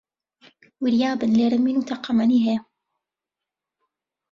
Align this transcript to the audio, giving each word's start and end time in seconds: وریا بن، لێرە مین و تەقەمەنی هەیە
وریا 0.83 1.11
بن، 1.19 1.31
لێرە 1.37 1.59
مین 1.65 1.77
و 1.79 1.87
تەقەمەنی 1.89 2.43
هەیە 2.47 2.61